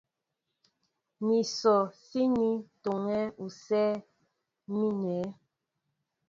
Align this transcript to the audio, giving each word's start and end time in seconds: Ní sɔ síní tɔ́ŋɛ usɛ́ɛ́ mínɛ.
Ní 1.25 1.37
sɔ 1.57 1.75
síní 2.07 2.49
tɔ́ŋɛ 2.83 3.19
usɛ́ɛ́ 3.43 3.99
mínɛ. 4.77 5.17